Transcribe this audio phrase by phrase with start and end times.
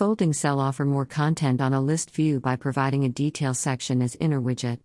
[0.00, 4.16] Folding cell offer more content on a list view by providing a detail section as
[4.18, 4.78] inner widget.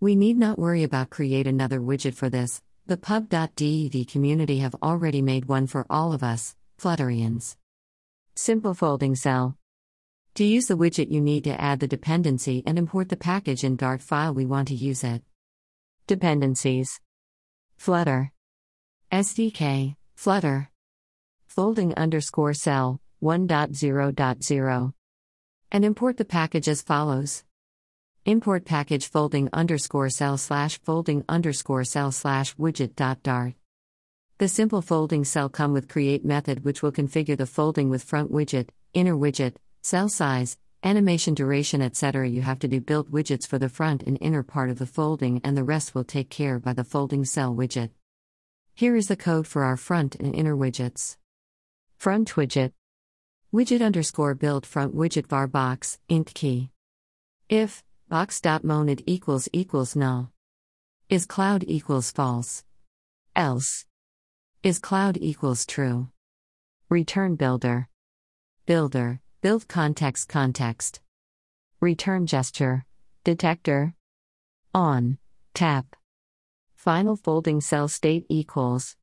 [0.00, 2.62] We need not worry about create another widget for this.
[2.86, 7.56] The pub.dev community have already made one for all of us, Flutterians.
[8.36, 9.58] Simple folding cell.
[10.36, 13.76] To use the widget, you need to add the dependency and import the package in
[13.76, 15.20] Dart file we want to use it.
[16.06, 17.02] Dependencies
[17.76, 18.32] Flutter
[19.12, 20.70] SDK, Flutter
[21.48, 24.92] Folding underscore cell 1.0.0
[25.72, 27.42] and import the package as follows.
[28.26, 33.54] Import package folding underscore cell slash folding underscore cell slash widget dot dart.
[34.36, 38.30] The simple folding cell come with create method which will configure the folding with front
[38.30, 42.28] widget, inner widget, cell size, animation duration etc.
[42.28, 45.40] You have to do built widgets for the front and inner part of the folding
[45.42, 47.88] and the rest will take care by the folding cell widget.
[48.74, 51.16] Here is the code for our front and inner widgets.
[51.96, 52.72] Front widget
[53.54, 56.70] Widget underscore build front widget var box, int key.
[57.48, 60.32] If box.monad equals equals null.
[61.08, 62.64] Is cloud equals false.
[63.36, 63.86] Else.
[64.64, 66.08] Is cloud equals true.
[66.88, 67.88] Return builder.
[68.66, 71.00] Builder, build context context.
[71.80, 72.84] Return gesture.
[73.22, 73.94] Detector.
[74.74, 75.16] On.
[75.54, 75.94] Tap.
[76.74, 78.96] Final folding cell state equals.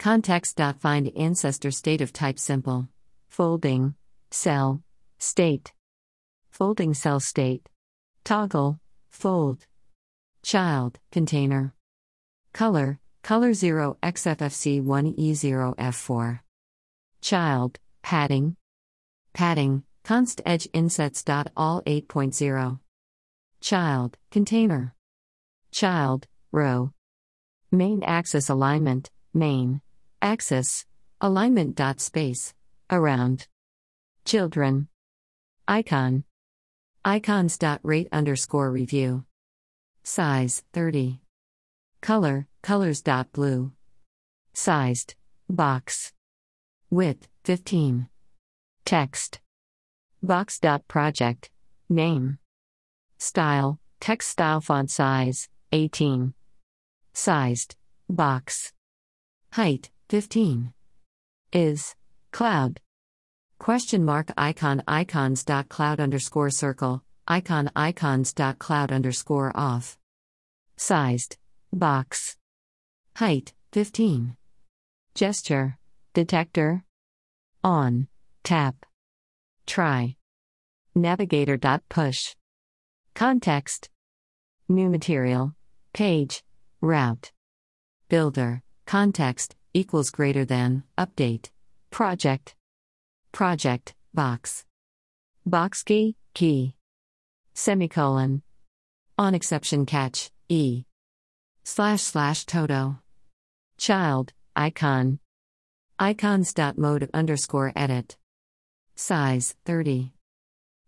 [0.00, 2.88] Context.find ancestor state of type simple.
[3.28, 3.94] Folding,
[4.30, 4.82] cell,
[5.18, 5.72] state.
[6.50, 7.68] Folding cell state.
[8.24, 9.66] Toggle, fold.
[10.42, 11.74] Child, container.
[12.52, 16.40] Color, color 0 XFFC 1E0F4.
[17.20, 18.56] Child, padding.
[19.32, 21.22] Padding, const edge insets.
[21.56, 22.80] All 8.0.
[23.60, 24.94] Child, container.
[25.70, 26.92] Child, row.
[27.70, 29.80] Main axis alignment, main.
[30.22, 30.86] Axis,
[31.20, 31.80] alignment.
[32.00, 32.54] Space.
[32.90, 33.48] Around.
[34.24, 34.88] Children.
[35.66, 36.24] Icon.
[37.04, 37.58] Icons.
[37.82, 39.24] Rate underscore review.
[40.04, 41.20] Size 30.
[42.00, 43.02] Color, colors.
[43.32, 43.72] Blue.
[44.54, 45.14] Sized.
[45.50, 46.12] Box.
[46.90, 48.08] Width 15.
[48.84, 49.40] Text.
[50.22, 50.60] Box.
[50.88, 51.50] Project.
[51.90, 52.38] Name.
[53.18, 56.32] Style, text style font size 18.
[57.12, 57.76] Sized.
[58.08, 58.72] Box.
[59.52, 60.72] Height 15.
[61.52, 61.94] Is.
[62.32, 62.80] Cloud.
[63.58, 69.98] Question mark icon icons dot cloud underscore circle, icon icons dot cloud underscore off.
[70.76, 71.36] Sized.
[71.72, 72.36] Box.
[73.16, 74.36] Height 15.
[75.14, 75.76] Gesture.
[76.14, 76.84] Detector.
[77.64, 78.06] On.
[78.44, 78.76] Tap.
[79.66, 80.14] Try.
[80.94, 82.36] Navigator dot push.
[83.14, 83.90] Context.
[84.68, 85.52] New material.
[85.92, 86.44] Page.
[86.80, 87.32] Route.
[88.08, 88.62] Builder.
[88.86, 91.50] Context equals greater than, update.
[91.90, 92.54] Project.
[93.32, 94.64] Project, box.
[95.44, 96.74] Box key, key.
[97.54, 98.42] Semicolon.
[99.16, 100.84] On exception catch, E.
[101.64, 102.98] Slash slash TODO.
[103.76, 105.18] Child, icon.
[105.98, 108.16] Icons.mode underscore edit.
[108.94, 110.12] Size, 30.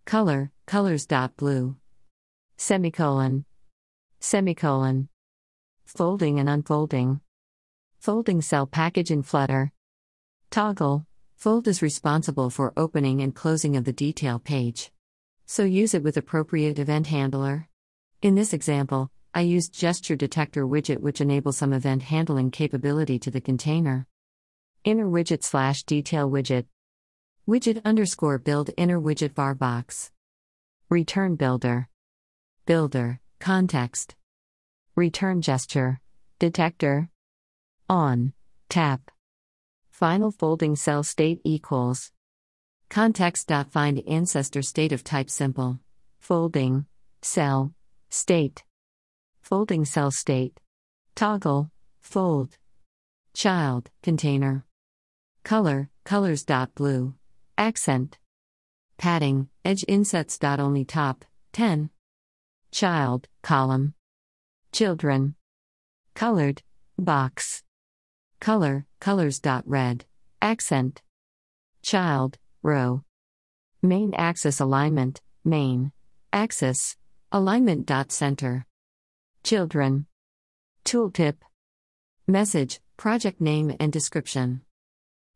[0.05, 1.07] Color, colors.
[1.07, 1.77] Dot blue.
[2.57, 3.45] Semicolon.
[4.21, 5.09] Semicolon.
[5.85, 7.21] Folding and unfolding.
[7.99, 9.73] Folding cell package in Flutter.
[10.51, 11.07] Toggle.
[11.41, 14.93] Fold is responsible for opening and closing of the detail page.
[15.47, 17.67] So use it with appropriate event handler.
[18.21, 23.31] In this example, I used gesture detector widget which enables some event handling capability to
[23.31, 24.07] the container.
[24.85, 26.67] Inner widget slash detail widget.
[27.49, 30.11] Widget underscore build inner widget var box.
[30.91, 31.89] Return builder.
[32.67, 34.15] Builder, context.
[34.95, 36.03] Return gesture.
[36.39, 37.09] Detector.
[37.89, 38.35] On.
[38.69, 39.11] Tap.
[40.01, 42.11] Final folding cell state equals
[42.89, 45.79] context.find ancestor state of type simple.
[46.19, 46.87] Folding
[47.21, 47.75] cell
[48.09, 48.65] state.
[49.43, 50.59] Folding cell state.
[51.15, 52.57] Toggle fold.
[53.35, 54.65] Child container.
[55.45, 56.47] Color colors.
[56.75, 57.13] Blue.
[57.59, 58.17] Accent.
[58.97, 60.39] Padding edge insets.
[60.43, 61.91] Only top 10.
[62.73, 63.93] Child column.
[64.73, 65.35] Children.
[66.15, 66.63] Colored
[66.97, 67.63] box.
[68.41, 69.41] Color, colors.
[69.67, 70.07] Red.
[70.41, 71.03] Accent.
[71.83, 73.05] Child, row.
[73.83, 75.93] Main axis alignment, main.
[76.33, 76.97] Axis.
[77.33, 77.91] Alignment.
[78.11, 78.65] Center.
[79.45, 80.07] Children.
[80.87, 81.37] Tooltip.
[82.27, 84.63] Message, project name and description.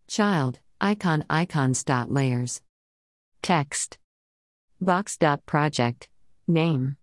[0.08, 1.84] Child, icon icons.
[2.08, 2.62] Layers.
[3.42, 3.98] Text.
[4.80, 5.18] Box.
[5.44, 6.08] Project.
[6.48, 6.96] Name.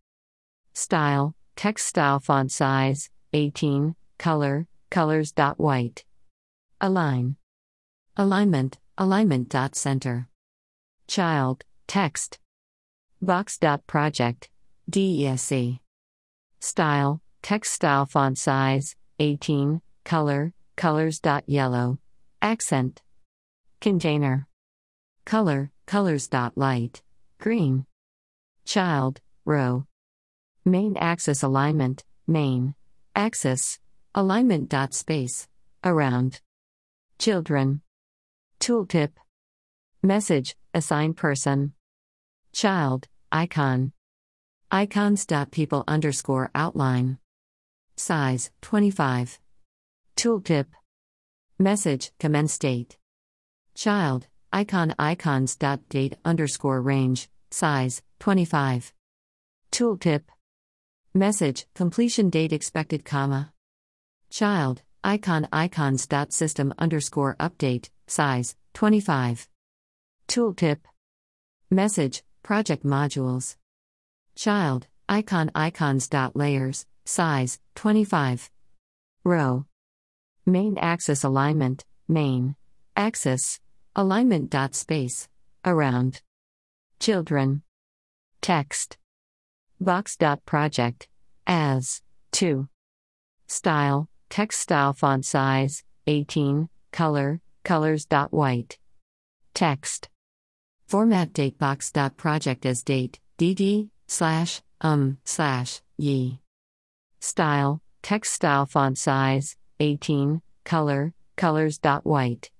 [0.73, 5.33] Style, text style font size, 18, color, Colors.
[5.55, 6.03] White.
[6.81, 7.37] Align.
[8.17, 9.55] Alignment, alignment.
[9.73, 10.27] Center.
[11.07, 12.39] Child, text.
[13.21, 13.57] Box.
[13.87, 14.49] Project.
[14.91, 15.79] DESC.
[16.59, 21.21] Style, text style font size, 18, color, colors.
[21.45, 21.97] Yellow.
[22.41, 23.01] Accent.
[23.79, 24.45] Container.
[25.23, 26.27] Color, colors.
[26.55, 27.01] Light.
[27.39, 27.85] Green.
[28.65, 29.85] Child, row.
[30.65, 32.75] Main axis alignment, main.
[33.15, 33.79] Axis.
[34.13, 34.67] Alignment.
[34.67, 35.47] Dot space.
[35.85, 36.41] Around.
[37.17, 37.81] Children.
[38.59, 39.11] Tooltip.
[40.03, 41.71] Message, assign person.
[42.51, 43.93] Child, icon.
[44.69, 45.25] Icons.
[45.51, 47.19] People underscore outline.
[47.95, 49.39] Size, 25.
[50.17, 50.65] Tooltip.
[51.57, 52.97] Message, commence date.
[53.75, 55.55] Child, icon icons.
[55.55, 58.93] Date underscore range, size, 25.
[59.71, 60.23] Tooltip.
[61.13, 63.53] Message, completion date expected, comma.
[64.31, 66.07] Child, icon icons.
[66.07, 69.47] dot System underscore update, size, 25.
[70.27, 70.79] Tooltip.
[71.69, 73.57] Message, project modules.
[74.35, 76.07] Child, icon icons.
[76.07, 78.49] dot Layers, size, 25.
[79.23, 79.65] Row.
[80.45, 82.55] Main axis alignment, main.
[82.95, 83.59] Axis.
[83.95, 84.49] Alignment.
[84.49, 85.27] Dot space.
[85.65, 86.21] Around.
[86.99, 87.63] Children.
[88.41, 88.97] Text.
[89.79, 90.17] Box.
[90.17, 91.07] Dot project.
[91.47, 92.01] As.
[92.33, 92.67] 2.
[93.47, 94.07] Style.
[94.31, 95.83] Text style font size.
[96.07, 96.69] 18.
[96.91, 97.41] Color.
[97.63, 98.05] Colors.
[98.05, 98.79] Dot white.
[99.53, 100.09] Text.
[100.87, 101.91] Format date box.
[101.91, 103.19] Dot project as date.
[103.37, 106.39] dd slash um slash ye.
[107.19, 107.81] Style.
[108.01, 109.57] Text style font size.
[109.81, 111.79] 18, color, colors.
[112.03, 112.51] White.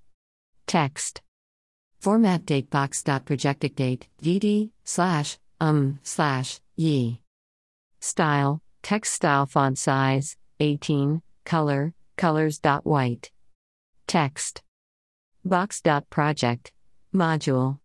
[0.68, 1.22] Text.
[2.00, 3.04] Format date box.
[3.04, 7.22] dot Projected date, dd, slash, um, slash, ye.
[8.00, 12.60] Style, text style font size, 18, color, colors.
[12.84, 13.32] White.
[14.08, 14.62] Text.
[15.44, 15.82] Box.
[16.10, 16.72] Project.
[17.14, 17.80] Module.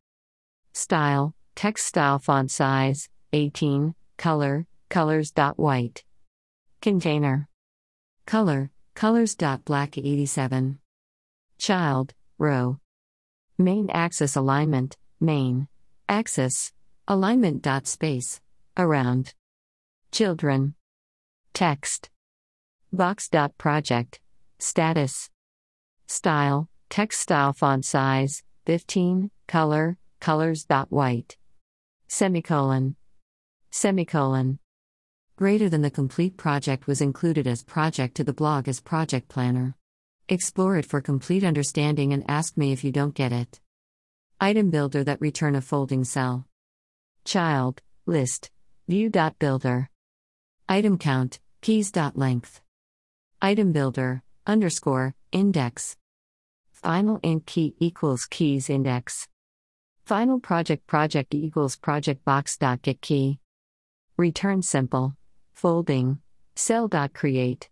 [0.72, 5.32] Style, text style font size, 18, color, colors.
[5.56, 6.04] White.
[6.80, 7.48] Container.
[8.26, 9.36] Color, Colors.
[9.66, 10.78] Black 87.
[11.58, 12.78] Child, row.
[13.58, 15.68] Main axis alignment, main.
[16.08, 16.72] Axis.
[17.06, 17.66] Alignment.
[17.86, 18.40] Space.
[18.78, 19.34] Around.
[20.12, 20.74] Children.
[21.52, 22.08] Text.
[22.96, 23.28] Box.
[23.58, 24.20] Project.
[24.58, 25.30] Status.
[26.08, 26.68] Style.
[26.88, 30.66] Text style font size, 15, color, colors.
[30.88, 31.36] White.
[32.08, 32.96] Semicolon.
[33.70, 34.58] Semicolon.
[35.36, 39.74] Greater than the complete project was included as project to the blog as project planner.
[40.28, 43.60] Explore it for complete understanding and ask me if you don't get it.
[44.40, 46.46] Item builder that return a folding cell.
[47.24, 48.50] Child, list,
[48.88, 49.90] view.builder.
[50.68, 52.60] Item count, keys.length.
[53.42, 55.96] Item builder, underscore, index.
[56.72, 59.28] Final int key equals keys index.
[60.06, 63.38] Final project project equals project box dot get key.
[64.16, 65.14] Return simple.
[65.52, 66.18] Folding.
[66.54, 67.68] Cell.create.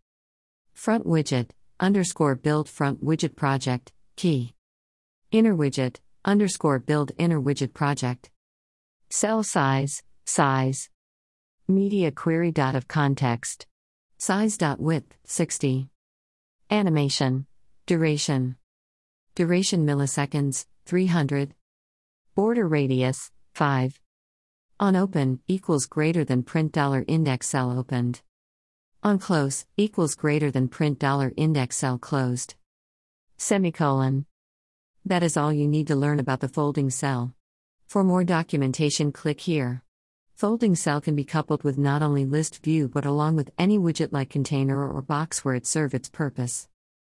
[0.75, 1.51] Front widget,
[1.81, 4.55] underscore build front widget project, key.
[5.31, 5.97] Inner widget,
[6.27, 8.31] underscore build inner widget project.
[9.09, 10.91] Cell size, size.
[11.67, 12.53] Media query.
[12.53, 13.67] Dot of context.
[14.25, 14.57] Size.
[14.57, 15.91] Dot width, 60.
[16.71, 17.45] Animation.
[17.85, 18.57] Duration.
[19.35, 21.55] Duration milliseconds, 300.
[22.35, 24.01] Border radius, 5
[24.81, 28.23] on open equals greater than print dollar index cell opened.
[29.03, 32.55] On close equals greater than print dollar index cell closed.
[33.37, 34.25] Semicolon.
[35.05, 37.35] That is all you need to learn about the folding cell.
[37.89, 39.83] For more documentation, click here.
[40.35, 44.13] Folding cell can be coupled with not only list view but along with any widget
[44.13, 46.67] like container or box where it serve its purpose.